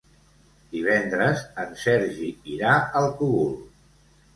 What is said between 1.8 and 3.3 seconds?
Sergi irà al